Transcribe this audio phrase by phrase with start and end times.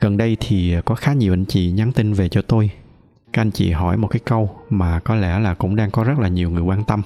[0.00, 2.70] gần đây thì có khá nhiều anh chị nhắn tin về cho tôi.
[3.32, 6.18] Các anh chị hỏi một cái câu mà có lẽ là cũng đang có rất
[6.18, 7.02] là nhiều người quan tâm.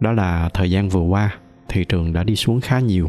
[0.00, 1.34] Đó là thời gian vừa qua,
[1.68, 3.08] thị trường đã đi xuống khá nhiều.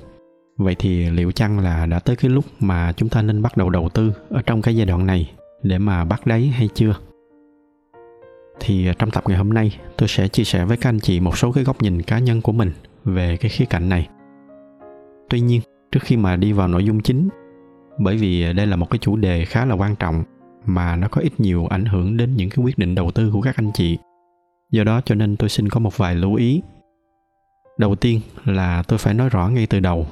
[0.57, 3.69] Vậy thì liệu chăng là đã tới cái lúc mà chúng ta nên bắt đầu
[3.69, 5.31] đầu tư ở trong cái giai đoạn này
[5.63, 6.95] để mà bắt đáy hay chưa?
[8.59, 11.37] Thì trong tập ngày hôm nay, tôi sẽ chia sẻ với các anh chị một
[11.37, 12.71] số cái góc nhìn cá nhân của mình
[13.05, 14.09] về cái khía cạnh này.
[15.29, 17.29] Tuy nhiên, trước khi mà đi vào nội dung chính
[17.97, 20.23] bởi vì đây là một cái chủ đề khá là quan trọng
[20.65, 23.41] mà nó có ít nhiều ảnh hưởng đến những cái quyết định đầu tư của
[23.41, 23.97] các anh chị.
[24.71, 26.61] Do đó cho nên tôi xin có một vài lưu ý.
[27.77, 30.07] Đầu tiên là tôi phải nói rõ ngay từ đầu,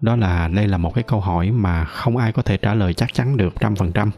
[0.00, 2.94] đó là đây là một cái câu hỏi mà không ai có thể trả lời
[2.94, 4.10] chắc chắn được trăm phần trăm.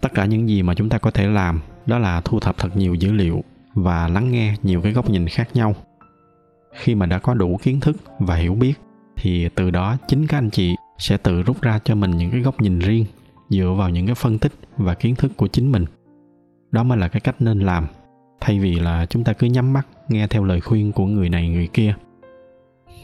[0.00, 2.76] Tất cả những gì mà chúng ta có thể làm, đó là thu thập thật
[2.76, 3.44] nhiều dữ liệu
[3.74, 5.74] và lắng nghe nhiều cái góc nhìn khác nhau.
[6.72, 8.74] Khi mà đã có đủ kiến thức và hiểu biết,
[9.16, 12.40] thì từ đó chính các anh chị sẽ tự rút ra cho mình những cái
[12.40, 13.04] góc nhìn riêng,
[13.48, 15.84] dựa vào những cái phân tích và kiến thức của chính mình.
[16.70, 17.86] Đó mới là cái cách nên làm,
[18.40, 21.48] thay vì là chúng ta cứ nhắm mắt nghe theo lời khuyên của người này,
[21.48, 21.94] người kia.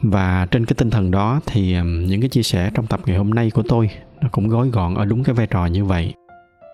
[0.03, 3.31] Và trên cái tinh thần đó thì những cái chia sẻ trong tập ngày hôm
[3.31, 3.91] nay của tôi
[4.21, 6.15] nó cũng gói gọn ở đúng cái vai trò như vậy.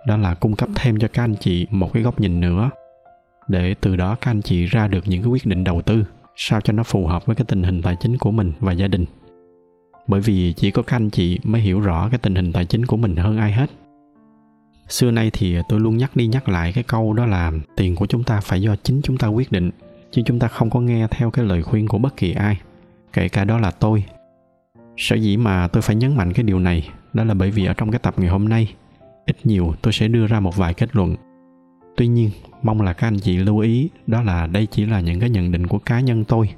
[0.07, 2.71] Đó là cung cấp thêm cho các anh chị một cái góc nhìn nữa,
[3.49, 6.05] để từ đó các anh chị ra được những cái quyết định đầu tư
[6.37, 8.89] sao cho nó phù hợp với cái tình hình tài chính của mình và gia
[8.89, 9.05] đình
[10.07, 12.87] bởi vì chỉ có các anh chị mới hiểu rõ cái tình hình tài chính
[12.87, 13.71] của mình hơn ai hết.
[14.89, 18.07] Xưa nay thì tôi luôn nhắc đi nhắc lại cái câu đó là tiền của
[18.07, 19.71] chúng ta phải do chính chúng ta quyết định,
[20.11, 22.57] chứ chúng ta không có nghe theo cái lời khuyên của bất kỳ ai,
[23.13, 24.05] kể cả đó là tôi.
[24.97, 27.75] Sở dĩ mà tôi phải nhấn mạnh cái điều này, đó là bởi vì ở
[27.75, 28.75] trong cái tập ngày hôm nay,
[29.27, 31.17] ít nhiều tôi sẽ đưa ra một vài kết luận.
[31.97, 32.31] Tuy nhiên,
[32.63, 35.53] mong là các anh chị lưu ý, đó là đây chỉ là những cái nhận
[35.53, 36.51] định của cá nhân tôi,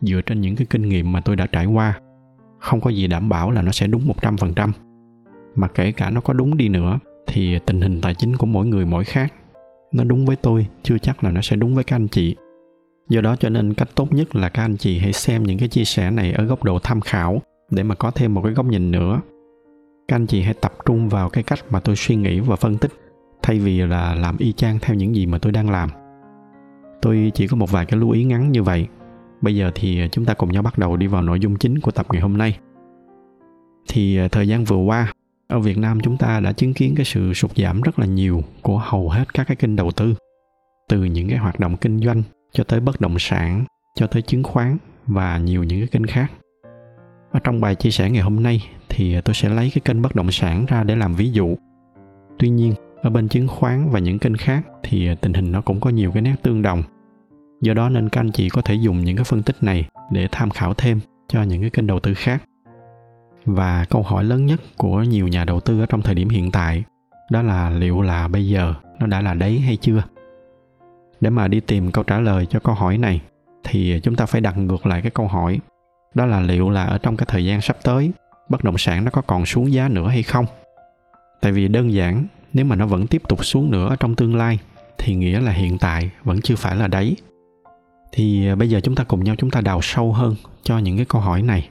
[0.00, 2.00] dựa trên những cái kinh nghiệm mà tôi đã trải qua
[2.62, 4.70] không có gì đảm bảo là nó sẽ đúng 100%.
[5.54, 8.66] Mà kể cả nó có đúng đi nữa, thì tình hình tài chính của mỗi
[8.66, 9.34] người mỗi khác.
[9.92, 12.36] Nó đúng với tôi, chưa chắc là nó sẽ đúng với các anh chị.
[13.08, 15.68] Do đó cho nên cách tốt nhất là các anh chị hãy xem những cái
[15.68, 18.66] chia sẻ này ở góc độ tham khảo, để mà có thêm một cái góc
[18.66, 19.20] nhìn nữa.
[20.08, 22.78] Các anh chị hãy tập trung vào cái cách mà tôi suy nghĩ và phân
[22.78, 22.92] tích,
[23.42, 25.88] thay vì là làm y chang theo những gì mà tôi đang làm.
[27.02, 28.86] Tôi chỉ có một vài cái lưu ý ngắn như vậy
[29.42, 31.80] bây giờ thì à, chúng ta cùng nhau bắt đầu đi vào nội dung chính
[31.80, 32.58] của tập ngày hôm nay.
[33.88, 35.12] Thì à, thời gian vừa qua,
[35.48, 38.42] ở Việt Nam chúng ta đã chứng kiến cái sự sụt giảm rất là nhiều
[38.62, 40.14] của hầu hết các cái kênh đầu tư.
[40.88, 42.22] Từ những cái hoạt động kinh doanh
[42.52, 43.64] cho tới bất động sản,
[43.94, 44.76] cho tới chứng khoán
[45.06, 46.32] và nhiều những cái kênh khác.
[47.30, 50.02] Ở trong bài chia sẻ ngày hôm nay thì à, tôi sẽ lấy cái kênh
[50.02, 51.56] bất động sản ra để làm ví dụ.
[52.38, 55.80] Tuy nhiên, ở bên chứng khoán và những kênh khác thì tình hình nó cũng
[55.80, 56.82] có nhiều cái nét tương đồng
[57.62, 60.28] do đó nên các anh chị có thể dùng những cái phân tích này để
[60.32, 62.42] tham khảo thêm cho những cái kênh đầu tư khác.
[63.44, 66.50] Và câu hỏi lớn nhất của nhiều nhà đầu tư ở trong thời điểm hiện
[66.50, 66.84] tại
[67.30, 70.02] đó là liệu là bây giờ nó đã là đấy hay chưa?
[71.20, 73.20] Để mà đi tìm câu trả lời cho câu hỏi này,
[73.64, 75.60] thì chúng ta phải đặt ngược lại cái câu hỏi,
[76.14, 78.10] đó là liệu là ở trong cái thời gian sắp tới,
[78.48, 80.46] bất động sản nó có còn xuống giá nữa hay không?
[81.40, 84.36] Tại vì đơn giản, nếu mà nó vẫn tiếp tục xuống nữa ở trong tương
[84.36, 84.58] lai,
[84.98, 87.16] thì nghĩa là hiện tại vẫn chưa phải là đáy
[88.12, 90.96] thì à, bây giờ chúng ta cùng nhau chúng ta đào sâu hơn cho những
[90.96, 91.68] cái câu hỏi này.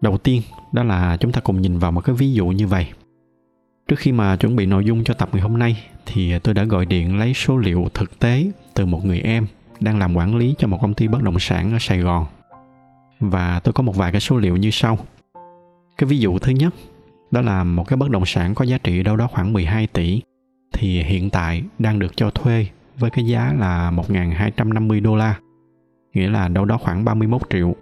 [0.00, 2.86] Đầu tiên, đó là chúng ta cùng nhìn vào một cái ví dụ như vậy.
[3.88, 6.54] Trước khi mà chuẩn bị nội dung cho tập ngày hôm nay, thì à, tôi
[6.54, 9.46] đã gọi điện lấy số liệu thực tế từ một người em
[9.80, 12.26] đang làm quản lý cho một công ty bất động sản ở sài gòn.
[13.20, 14.98] Và tôi có một vài cái số liệu như sau.
[15.98, 16.74] Cái ví dụ thứ nhất,
[17.30, 20.20] đó là một cái bất động sản có giá trị đâu đó khoảng 12 tỷ,
[20.72, 22.66] thì hiện tại đang được cho thuê
[23.02, 25.38] với cái giá là 1.250 đô la,
[26.14, 27.74] nghĩa là đâu đó khoảng 31 triệu.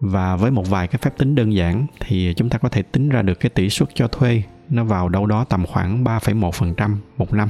[0.00, 3.08] Và với một vài cái phép tính đơn giản thì chúng ta có thể tính
[3.08, 7.32] ra được cái tỷ suất cho thuê nó vào đâu đó tầm khoảng 3,1% một
[7.32, 7.48] năm.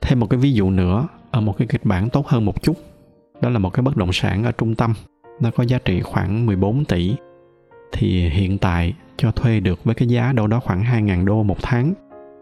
[0.00, 2.76] Thêm một cái ví dụ nữa, ở một cái kịch bản tốt hơn một chút,
[3.40, 4.94] đó là một cái bất động sản ở trung tâm,
[5.40, 7.16] nó có giá trị khoảng 14 tỷ
[7.92, 11.56] thì hiện tại cho thuê được với cái giá đâu đó khoảng 2.000 đô một
[11.62, 11.94] tháng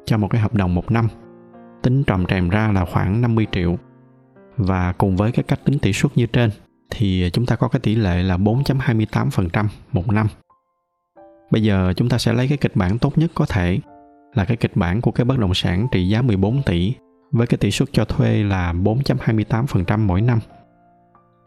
[0.05, 1.09] cho một cái hợp đồng một năm
[1.83, 3.79] tính trầm trèm ra là khoảng 50 triệu.
[4.57, 6.51] Và cùng với cái cách tính tỷ suất như trên,
[6.91, 10.27] thì chúng ta có cái tỷ lệ là 4.28% một năm.
[11.51, 13.79] bây giờ chúng ta sẽ lấy cái kịch bản tốt nhất có thể,
[14.35, 16.95] là cái kịch bản của cái bất động sản trị giá 14 tỷ,
[17.33, 20.39] với cái tỷ suất cho thuê là 4.28% mỗi năm.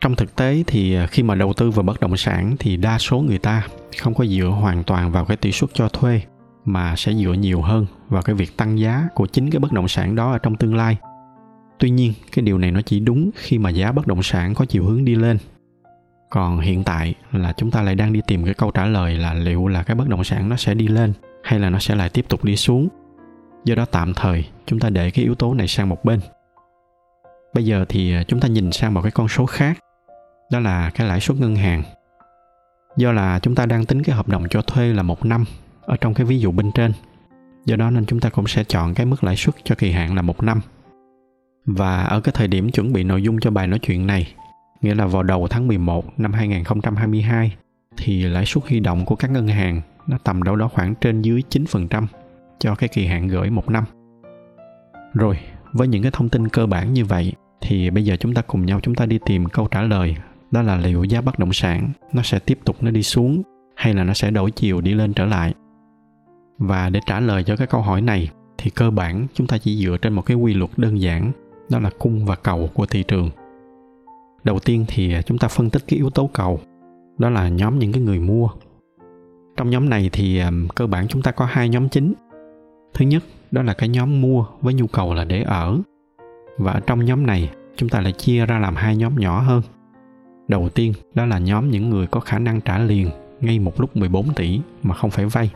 [0.02, 3.20] Trong thực tế thì khi mà đầu tư vào bất động sản thì đa số
[3.20, 3.68] người ta
[4.00, 6.22] không có dựa hoàn toàn vào cái tỷ suất cho thuê
[6.66, 9.88] mà sẽ dựa nhiều hơn vào cái việc tăng giá của chính cái bất động
[9.88, 10.98] sản đó ở trong tương lai.
[11.80, 14.66] Tuy nhiên, cái điều này nó chỉ đúng khi mà giá bất động sản có
[14.66, 15.38] chiều hướng đi lên.
[16.30, 19.34] Còn hiện tại là chúng ta lại đang đi tìm cái câu trả lời là
[19.34, 21.14] liệu là cái bất động sản nó sẽ đi lên
[21.44, 22.88] hay là nó sẽ lại tiếp tục đi xuống.
[23.66, 26.20] Do đó tạm thời chúng ta để cái yếu tố này sang một bên.
[27.54, 29.80] Bây giờ thì à, chúng ta nhìn sang một cái con số khác,
[30.52, 31.84] đó là cái lãi suất ngân hàng.
[32.98, 35.46] Do là chúng ta đang tính cái hợp đồng cho thuê là một năm
[35.86, 36.92] ở trong cái ví dụ bên trên.
[37.66, 40.16] Do đó nên chúng ta cũng sẽ chọn cái mức lãi suất cho kỳ hạn
[40.16, 40.62] là một năm.
[41.66, 44.34] Và ở cái thời điểm chuẩn bị nội dung cho bài nói chuyện này
[44.82, 47.56] nghĩa là vào đầu tháng 11 năm 2022
[47.98, 51.22] thì lãi suất huy động của các ngân hàng nó tầm đâu đó khoảng trên
[51.22, 52.06] dưới 9%
[52.60, 53.84] cho cái kỳ hạn gửi một năm.
[55.14, 55.40] Rồi,
[55.72, 58.66] với những cái thông tin cơ bản như vậy thì bây giờ chúng ta cùng
[58.66, 60.16] nhau chúng ta đi tìm câu trả lời
[60.52, 63.42] đó là liệu giá bất động sản nó sẽ tiếp tục nó đi xuống
[63.76, 65.54] hay là nó sẽ đổi chiều đi lên trở lại
[66.58, 69.86] và để trả lời cho cái câu hỏi này, thì cơ bản chúng ta chỉ
[69.86, 71.32] dựa trên một cái quy luật đơn giản,
[71.70, 73.30] đó là cung và cầu của thị trường.
[74.44, 76.60] Đầu tiên thì chúng ta phân tích cái yếu tố cầu,
[77.18, 78.50] đó là nhóm những cái người mua.
[79.58, 80.42] Trong nhóm này thì
[80.76, 82.14] cơ bản chúng ta có hai nhóm chính.
[82.94, 85.78] Thứ nhất, đó là cái nhóm mua với nhu cầu là để ở.
[86.58, 89.62] Và ở trong nhóm này, chúng ta lại chia ra làm hai nhóm nhỏ hơn.
[90.48, 93.10] Đầu tiên, đó là nhóm những người có khả năng trả liền
[93.42, 95.50] ngay một lúc 14 tỷ mà không phải vay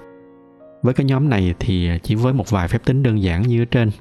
[0.81, 3.65] với cái nhóm này thì chỉ với một vài phép tính đơn giản như ở
[3.65, 3.91] trên,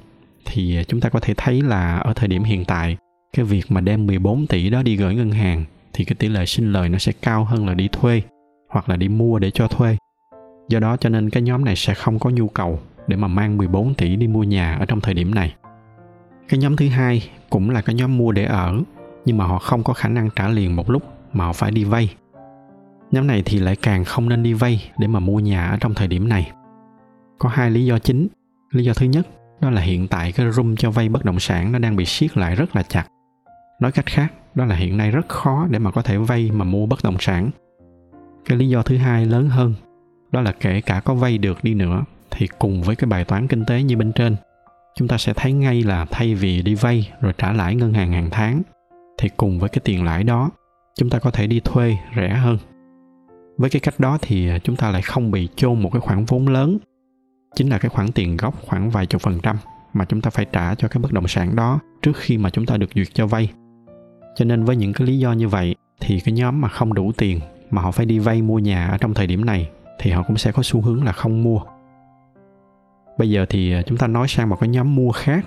[0.45, 2.97] thì chúng ta có thể thấy là ở thời điểm hiện tại,
[3.33, 6.45] cái việc mà đem 14 tỷ đó đi gửi ngân hàng thì cái tỷ lệ
[6.45, 8.21] sinh lời nó sẽ cao hơn là đi thuê
[8.69, 9.97] hoặc là đi mua để cho thuê.
[10.69, 13.57] Do đó cho nên cái nhóm này sẽ không có nhu cầu để mà mang
[13.57, 15.55] 14 tỷ đi mua nhà ở trong thời điểm này.
[16.49, 18.81] Cái nhóm thứ hai cũng là cái nhóm mua để ở,
[19.25, 21.03] nhưng mà họ không có khả năng trả liền một lúc
[21.33, 22.13] mà họ phải đi vay.
[23.11, 25.93] Nhóm này thì lại càng không nên đi vay để mà mua nhà ở trong
[25.93, 26.51] thời điểm này
[27.39, 28.27] có hai lý do chính.
[28.71, 29.27] Lý do thứ nhất,
[29.61, 32.37] đó là hiện tại cái room cho vay bất động sản nó đang bị siết
[32.37, 33.07] lại rất là chặt.
[33.81, 36.65] Nói cách khác, đó là hiện nay rất khó để mà có thể vay mà
[36.65, 37.49] mua bất động sản.
[38.45, 39.73] Cái lý do thứ hai lớn hơn,
[40.31, 43.47] đó là kể cả có vay được đi nữa, thì cùng với cái bài toán
[43.47, 44.35] kinh tế như bên trên,
[44.95, 48.11] chúng ta sẽ thấy ngay là thay vì đi vay rồi trả lãi ngân hàng
[48.11, 48.61] hàng tháng,
[49.17, 50.49] thì cùng với cái tiền lãi đó,
[50.95, 52.57] chúng ta có thể đi thuê rẻ hơn.
[53.57, 56.47] Với cái cách đó thì chúng ta lại không bị chôn một cái khoản vốn
[56.47, 56.77] lớn
[57.55, 59.57] chính là cái khoản tiền gốc khoảng vài chục phần trăm
[59.93, 62.65] mà chúng ta phải trả cho cái bất động sản đó trước khi mà chúng
[62.65, 63.51] ta được duyệt cho vay.
[64.35, 67.11] Cho nên với những cái lý do như vậy thì cái nhóm mà không đủ
[67.17, 67.39] tiền
[67.71, 69.69] mà họ phải đi vay mua nhà ở trong thời điểm này
[69.99, 71.61] thì họ cũng sẽ có xu hướng là không mua.
[73.17, 75.45] Bây giờ thì à, chúng ta nói sang một cái nhóm mua khác,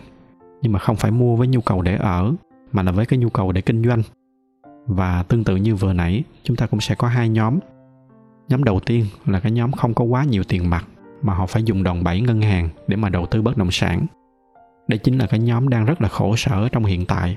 [0.63, 2.33] nhưng mà không phải mua với nhu cầu để ở,
[2.73, 4.03] mà là với cái nhu cầu để kinh doanh.
[4.87, 7.59] Và tương tự như vừa nãy, chúng ta cũng sẽ có hai nhóm.
[8.49, 10.85] Nhóm đầu tiên là cái nhóm không có quá nhiều tiền mặt
[11.23, 14.07] mà họ phải dùng đòn bẩy ngân hàng để mà đầu tư bất động sản.
[14.89, 17.37] Đây chính là cái nhóm đang rất là khổ sở trong hiện tại.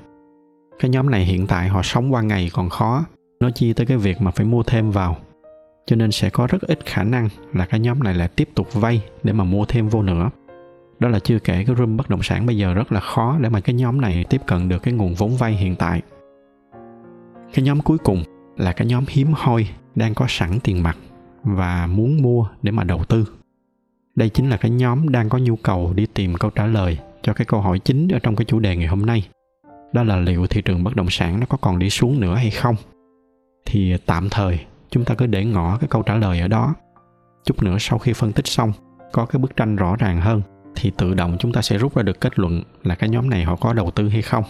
[0.78, 3.04] Cái nhóm này hiện tại họ sống qua ngày còn khó,
[3.40, 5.16] nó chi tới cái việc mà phải mua thêm vào.
[5.86, 8.74] Cho nên sẽ có rất ít khả năng là cái nhóm này lại tiếp tục
[8.74, 10.30] vay để mà mua thêm vô nữa.
[10.98, 13.48] Đó là chưa kể cái room bất động sản bây giờ rất là khó để
[13.48, 16.02] mà cái nhóm này tiếp cận được cái nguồn vốn vay hiện tại.
[17.54, 18.22] Cái nhóm cuối cùng
[18.56, 20.96] là cái nhóm hiếm hoi đang có sẵn tiền mặt
[21.42, 23.26] và muốn mua để mà đầu tư
[24.16, 27.32] đây chính là cái nhóm đang có nhu cầu đi tìm câu trả lời cho
[27.32, 29.28] cái câu hỏi chính ở trong cái chủ đề ngày hôm nay.
[29.92, 32.50] Đó là liệu thị trường bất động sản nó có còn đi xuống nữa hay
[32.50, 32.74] không?
[33.66, 36.74] Thì tạm thời, chúng ta cứ để ngỏ cái câu trả lời ở đó.
[37.44, 38.72] Chút nữa sau khi phân tích xong,
[39.12, 40.42] có cái bức tranh rõ ràng hơn,
[40.76, 43.44] thì tự động chúng ta sẽ rút ra được kết luận là cái nhóm này
[43.44, 44.44] họ có đầu tư hay không.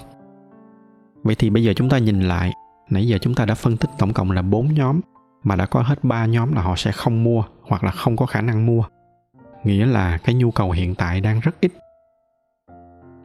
[1.23, 2.53] Vậy thì bây giờ chúng ta nhìn lại.
[2.91, 5.01] Nãy giờ chúng ta đã phân tích tổng cộng là bốn nhóm,
[5.43, 8.27] mà đã có hết ba nhóm là họ sẽ không mua hoặc là không có
[8.27, 8.85] khả năng mua
[9.67, 11.73] nghĩa là cái nhu cầu hiện tại đang rất ít.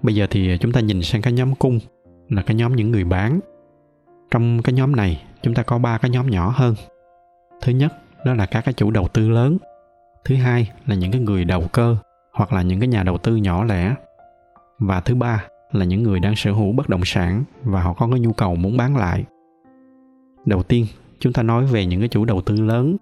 [0.02, 1.80] Bây giờ thì chúng ta nhìn sang cái nhóm cung,
[2.30, 3.40] là cái nhóm những người bán.
[4.32, 6.76] Trong cái nhóm này, chúng ta có ba cái nhóm nhỏ hơn.
[7.62, 7.94] Thứ nhất,
[8.26, 9.58] đó là các cái chủ đầu tư lớn.
[10.26, 11.98] Thứ hai là những cái người đầu cơ,
[12.34, 13.96] hoặc là những cái nhà đầu tư nhỏ lẻ.
[14.80, 18.08] Và thứ ba là những người đang sở hữu bất động sản và họ có
[18.12, 19.24] cái nhu cầu muốn bán lại.
[20.46, 20.86] Đầu tiên,
[21.20, 22.98] chúng ta nói về những cái chủ đầu tư lớn.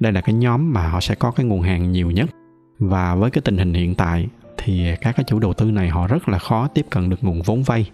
[0.00, 2.30] Đây là cái nhóm mà họ sẽ có cái nguồn hàng nhiều nhất
[2.88, 6.06] và với cái tình hình hiện tại, thì các cái chủ đầu tư này họ
[6.06, 7.90] rất là khó tiếp cận được nguồn vốn vay.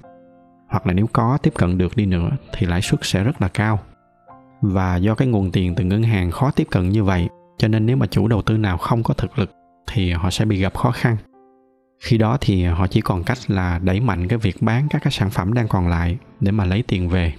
[0.68, 3.48] Hoặc là nếu có tiếp cận được đi nữa, thì lãi suất sẽ rất là
[3.48, 3.78] cao.
[4.60, 7.28] Và do cái nguồn tiền từ ngân hàng khó tiếp cận như vậy,
[7.58, 9.50] cho nên nếu mà chủ đầu tư nào không có thực lực,
[9.86, 11.16] thì họ sẽ bị gặp khó khăn.
[12.00, 15.12] Khi đó thì họ chỉ còn cách là đẩy mạnh cái việc bán các cái
[15.12, 17.32] sản phẩm đang còn lại để mà lấy tiền về.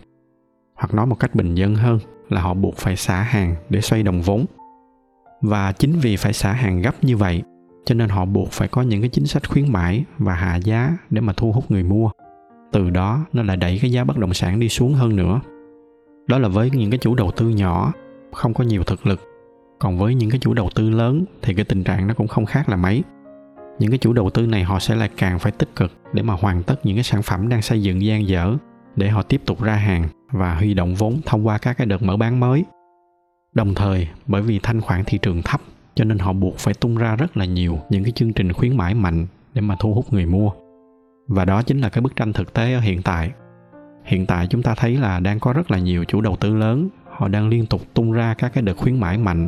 [0.76, 4.04] Hoặc nói một cách bình dân hơn là họ buộc phải xả hàng để xoay
[4.04, 4.46] đồng vốn
[5.42, 7.44] và chính vì phải xả hàng gấp như vậy,
[7.86, 10.98] cho nên họ buộc phải có những cái chính sách khuyến mãi và hạ giá
[11.10, 12.10] để mà thu hút người mua.
[12.72, 15.42] Từ đó, nó lại đẩy cái giá bất động sản đi xuống hơn nữa.
[16.28, 17.94] Đó là với những cái chủ đầu tư nhỏ,
[18.32, 19.22] không có nhiều thực lực.
[19.80, 22.46] Còn với những cái chủ đầu tư lớn thì cái tình trạng nó cũng không
[22.46, 23.04] khác là mấy.
[23.80, 26.34] Những cái chủ đầu tư này họ sẽ lại càng phải tích cực để mà
[26.34, 28.56] hoàn tất những cái sản phẩm đang xây dựng gian dở
[28.96, 32.04] để họ tiếp tục ra hàng và huy động vốn thông qua các cái đợt
[32.04, 32.64] mở bán mới
[33.54, 35.62] đồng thời bởi vì thanh khoản thị trường thấp
[35.96, 38.78] cho nên họ buộc phải tung ra rất là nhiều những cái chương trình khuyến
[38.78, 40.52] mãi mạnh để mà thu hút người mua.
[41.28, 43.32] Và đó chính là cái bức tranh thực tế ở hiện tại.
[44.04, 46.90] Hiện tại chúng ta thấy là đang có rất là nhiều chủ đầu tư lớn
[47.10, 49.48] họ đang liên tục tung ra các cái đợt khuyến mãi mạnh.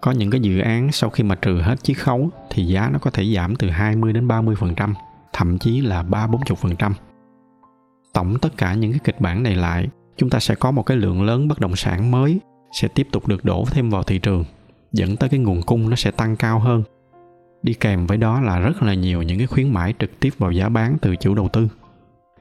[0.00, 2.98] Có những cái dự án sau khi mà trừ hết chiết khấu thì giá nó
[2.98, 4.94] có thể giảm từ 20 đến 30%,
[5.32, 6.92] thậm chí là 3 40%.
[8.12, 10.96] Tổng tất cả những cái kịch bản này lại, chúng ta sẽ có một cái
[10.96, 12.40] lượng lớn bất động sản mới
[12.72, 14.44] sẽ tiếp tục được đổ thêm vào thị trường,
[14.92, 16.82] dẫn tới cái nguồn cung nó sẽ tăng cao hơn.
[17.62, 20.50] Đi kèm với đó là rất là nhiều những cái khuyến mãi trực tiếp vào
[20.50, 21.68] giá bán từ chủ đầu tư.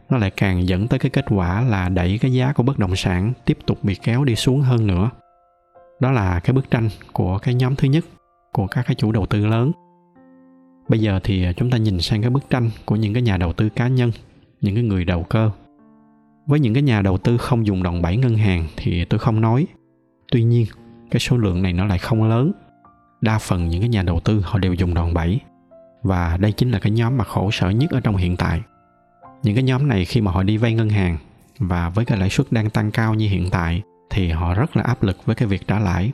[0.10, 2.96] Nó lại càng dẫn tới cái kết quả là đẩy cái giá của bất động
[2.96, 5.10] sản tiếp tục bị kéo đi xuống hơn nữa
[6.00, 8.06] đó là cái bức tranh của cái nhóm thứ nhất
[8.52, 9.72] của các cái chủ đầu tư lớn
[10.90, 13.54] bây giờ thì chúng ta nhìn sang cái bức tranh của những cái nhà đầu
[13.54, 14.12] tư cá nhân
[14.62, 15.52] những cái người đầu cơ
[16.46, 19.42] với những cái nhà đầu tư không dùng đòn bẩy ngân hàng thì tôi không
[19.42, 19.68] nói
[20.32, 20.66] tuy nhiên,
[21.12, 22.52] cái số lượng này nó lại không lớn.
[23.22, 25.40] Đa phần những cái nhà đầu tư họ đều dùng đòn bẩy.
[26.04, 28.62] Và đây chính là cái nhóm mà khổ sở nhất ở trong hiện tại.
[29.44, 31.18] Những cái nhóm này khi mà họ đi vay ngân hàng
[31.60, 34.84] và với cái lãi suất đang tăng cao như hiện tại thì họ rất là
[34.84, 36.12] áp lực với cái việc trả lãi.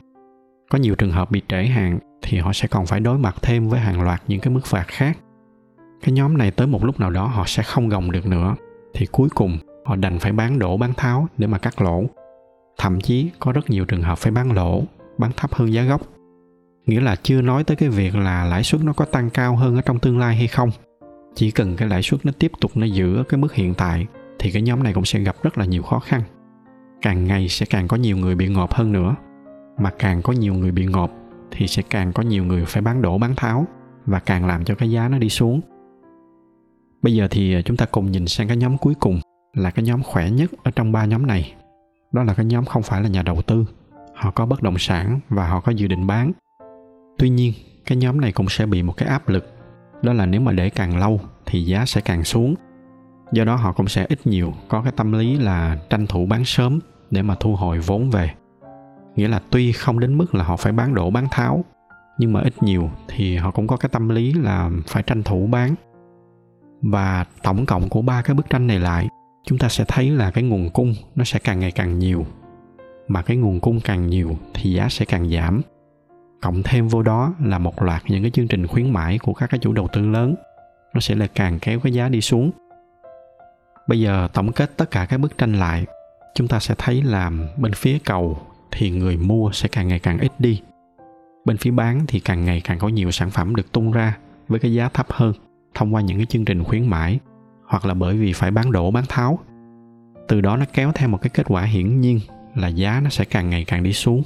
[0.70, 3.68] Có nhiều trường hợp bị trễ hàng thì họ sẽ còn phải đối mặt thêm
[3.68, 5.18] với hàng loạt những cái mức phạt khác.
[6.02, 8.56] Cái nhóm này tới một lúc nào đó họ sẽ không gồng được nữa,
[8.94, 12.04] thì cuối cùng họ đành phải bán đổ, bán tháo để mà cắt lỗ
[12.78, 14.82] thậm chí có rất nhiều trường hợp phải bán lỗ,
[15.18, 16.00] bán thấp hơn giá gốc.
[16.86, 19.76] Nghĩa là chưa nói tới cái việc là lãi suất nó có tăng cao hơn
[19.76, 20.70] ở trong tương lai hay không.
[21.34, 24.06] Chỉ cần cái lãi suất nó tiếp tục nó giữ ở cái mức hiện tại,
[24.38, 26.22] thì cái nhóm này cũng sẽ gặp rất là nhiều khó khăn.
[27.02, 29.16] Càng ngày sẽ càng có nhiều người bị ngộp hơn nữa.
[29.78, 31.10] Mà càng có nhiều người bị ngộp,
[31.50, 33.66] thì sẽ càng có nhiều người phải bán đổ, bán tháo,
[34.06, 35.60] và càng làm cho cái giá nó đi xuống.
[37.02, 39.20] Bây giờ thì à, chúng ta cùng nhìn sang cái nhóm cuối cùng
[39.54, 41.54] là cái nhóm khỏe nhất ở trong ba nhóm này
[42.12, 43.64] đó là cái nhóm không phải là nhà đầu tư.
[44.14, 46.32] Họ có bất động sản và họ có dự định bán.
[47.18, 47.52] Tuy nhiên,
[47.86, 49.54] cái nhóm này cũng sẽ bị một cái áp lực.
[50.02, 52.54] Đó là nếu mà để càng lâu thì giá sẽ càng xuống.
[53.32, 56.44] Do đó họ cũng sẽ ít nhiều có cái tâm lý là tranh thủ bán
[56.44, 58.30] sớm để mà thu hồi vốn về.
[59.16, 61.64] Nghĩa là tuy không đến mức là họ phải bán đổ, bán tháo,
[62.18, 65.46] nhưng mà ít nhiều thì họ cũng có cái tâm lý là phải tranh thủ
[65.46, 65.74] bán.
[66.82, 69.08] Và tổng cộng của ba cái bức tranh này lại
[69.46, 72.26] chúng ta sẽ thấy là cái nguồn cung nó sẽ càng ngày càng nhiều.
[73.08, 75.62] Mà cái nguồn cung càng nhiều thì giá sẽ càng giảm.
[76.40, 79.50] Cộng thêm vô đó là một loạt những cái chương trình khuyến mãi của các
[79.50, 80.34] cái chủ đầu tư lớn,
[80.94, 82.50] nó sẽ là càng kéo cái giá đi xuống.
[83.88, 85.86] Bây giờ tổng kết tất cả các bức tranh lại,
[86.34, 88.38] chúng ta sẽ thấy là bên phía cầu
[88.70, 90.62] thì người mua sẽ càng ngày càng ít đi.
[91.44, 94.60] Bên phía bán thì càng ngày càng có nhiều sản phẩm được tung ra với
[94.60, 95.32] cái giá thấp hơn
[95.74, 97.18] thông qua những cái chương trình khuyến mãi
[97.66, 99.38] hoặc là bởi vì phải bán đổ bán tháo.
[100.28, 102.20] Từ đó nó kéo theo một cái kết quả hiển nhiên
[102.54, 104.22] là giá nó sẽ càng ngày càng đi xuống.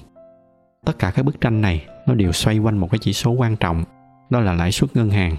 [0.86, 3.56] Tất cả các bức tranh này nó đều xoay quanh một cái chỉ số quan
[3.56, 3.84] trọng,
[4.30, 5.36] đó là lãi suất ngân hàng.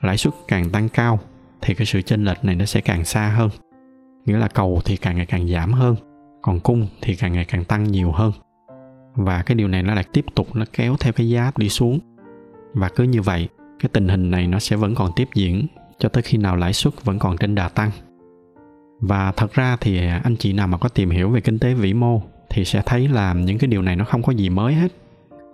[0.00, 1.18] Lãi suất càng tăng cao
[1.60, 3.50] thì cái sự chênh lệch này nó sẽ càng xa hơn,
[4.24, 5.96] nghĩa là cầu thì càng ngày càng giảm hơn,
[6.42, 8.32] còn cung thì càng ngày càng tăng nhiều hơn.
[9.14, 11.98] Và cái điều này nó lại tiếp tục nó kéo theo cái giá đi xuống.
[12.74, 13.48] Và cứ như vậy,
[13.80, 15.66] cái tình hình này nó sẽ vẫn còn tiếp diễn
[16.02, 17.90] cho tới khi nào lãi suất vẫn còn trên đà tăng.
[19.00, 21.94] Và thật ra thì anh chị nào mà có tìm hiểu về kinh tế vĩ
[21.94, 24.92] mô thì sẽ thấy là những cái điều này nó không có gì mới hết.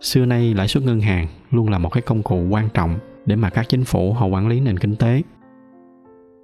[0.00, 3.36] Xưa nay lãi suất ngân hàng luôn là một cái công cụ quan trọng để
[3.36, 5.22] mà các chính phủ họ quản lý nền kinh tế.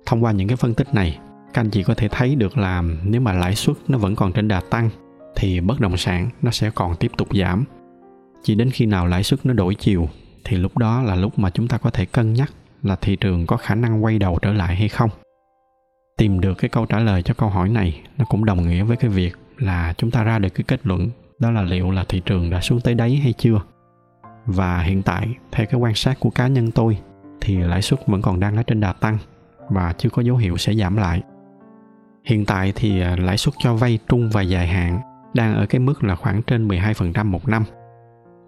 [0.06, 1.18] Thông qua những cái phân tích này,
[1.54, 4.32] các anh chị có thể thấy được là nếu mà lãi suất nó vẫn còn
[4.32, 4.90] trên đà tăng
[5.36, 7.64] thì bất động sản nó sẽ còn tiếp tục giảm.
[8.42, 10.08] Chỉ đến khi nào lãi suất nó đổi chiều
[10.44, 12.52] thì lúc đó là lúc mà chúng ta có thể cân nhắc
[12.84, 15.10] là thị trường có khả năng quay đầu trở lại hay không
[16.18, 18.96] tìm được cái câu trả lời cho câu hỏi này nó cũng đồng nghĩa với
[18.96, 22.22] cái việc là chúng ta ra được cái kết luận đó là liệu là thị
[22.24, 23.60] trường đã xuống tới đáy hay chưa
[24.46, 26.98] và hiện tại, theo cái quan sát của cá nhân tôi,
[27.40, 29.18] thì lãi suất vẫn còn đang ở trên đà tăng
[29.70, 31.22] và chưa có dấu hiệu sẽ giảm lại.
[32.24, 35.00] Hiện tại thì à, lãi suất cho vay trung và dài hạn
[35.34, 37.64] đang ở cái mức là khoảng trên 12% một năm.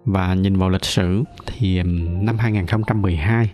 [0.05, 1.83] và nhìn vào lịch sử thì
[2.21, 3.49] năm 2012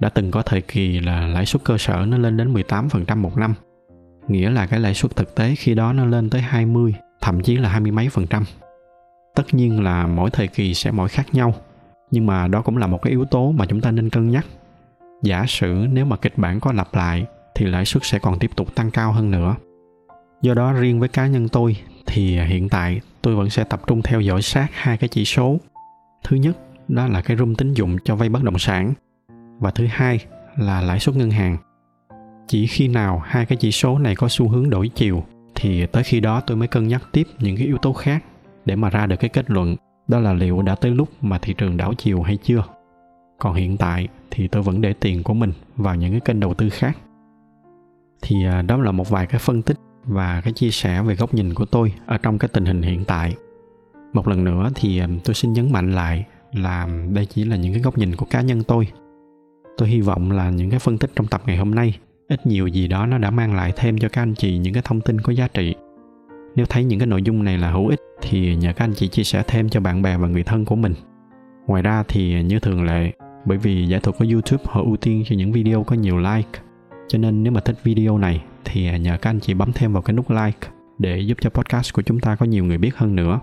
[0.00, 3.36] đã từng có thời kỳ là lãi suất cơ sở nó lên đến 18% một
[3.36, 3.54] năm.
[4.28, 7.56] Nghĩa là cái lãi suất thực tế khi đó nó lên tới 20, thậm chí
[7.56, 8.44] là hai mươi mấy phần trăm.
[9.34, 11.54] Tất nhiên là mỗi thời kỳ sẽ mỗi khác nhau,
[12.10, 14.46] nhưng mà đó cũng là một cái yếu tố mà chúng ta nên cân nhắc.
[15.22, 18.50] Giả sử nếu mà kịch bản có lặp lại thì lãi suất sẽ còn tiếp
[18.56, 19.56] tục tăng cao hơn nữa.
[20.42, 24.02] Do đó riêng với cá nhân tôi thì hiện tại tôi vẫn sẽ tập trung
[24.02, 25.58] theo dõi sát hai cái chỉ số.
[26.24, 26.56] Thứ nhất
[26.88, 28.92] đó là cái room tín dụng cho vay bất động sản
[29.58, 30.18] và thứ hai
[30.56, 31.56] là lãi suất ngân hàng.
[32.46, 36.02] Chỉ khi nào hai cái chỉ số này có xu hướng đổi chiều, thì tới
[36.02, 38.24] khi đó tôi mới cân nhắc tiếp những cái yếu tố khác
[38.64, 39.76] để mà ra được cái kết luận
[40.08, 42.64] đó là liệu đã tới lúc mà thị trường đảo chiều hay chưa.
[43.38, 46.54] Còn hiện tại thì tôi vẫn để tiền của mình vào những cái kênh đầu
[46.54, 46.98] tư khác.
[48.22, 51.34] Thì à, đó là một vài cái phân tích và cái chia sẻ về góc
[51.34, 53.34] nhìn của tôi ở trong cái tình hình hiện tại
[54.12, 57.72] một lần nữa thì à, tôi xin nhấn mạnh lại là đây chỉ là những
[57.72, 58.88] cái góc nhìn của cá nhân tôi
[59.78, 62.66] tôi hy vọng là những cái phân tích trong tập ngày hôm nay, ít nhiều
[62.66, 65.20] gì đó nó đã mang lại thêm cho các anh chị những cái thông tin
[65.20, 65.74] có giá trị
[66.56, 69.08] nếu thấy những cái nội dung này là hữu ích thì nhờ các anh chị
[69.08, 70.94] chia sẻ thêm cho bạn bè và người thân của mình
[71.66, 73.12] ngoài ra thì như thường lệ,
[73.44, 76.60] bởi vì giải thuật của youtube họ ưu tiên cho những video có nhiều like,
[77.08, 80.02] cho nên nếu mà thích video này thì nhờ các anh chị bấm thêm vào
[80.02, 83.16] cái nút like để giúp cho podcast của chúng ta có nhiều người biết hơn
[83.16, 83.40] nữa.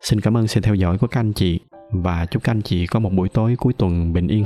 [0.00, 1.60] Xin cảm ơn sự theo dõi của các anh chị
[1.92, 4.44] và chúc các anh chị có một buổi tối cuối tuần bình yên.